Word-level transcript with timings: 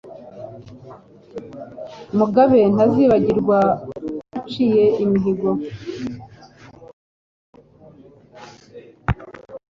Mugabe 2.17 2.59
ntazibagirwa 2.73 3.59
waciye 4.29 4.85
imihigo, 5.03 5.49